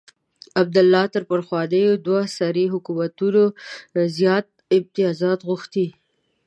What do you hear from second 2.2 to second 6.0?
سري حکومت زیات امتیازات غوښتي.